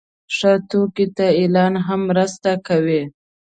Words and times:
ښه 0.35 0.51
توکي 0.69 1.05
ته 1.15 1.25
اعلان 1.39 1.73
هم 1.85 1.99
مرسته 2.09 2.51
کوي. 2.67 3.01